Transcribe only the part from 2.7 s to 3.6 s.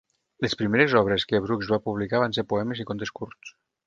i contes curts.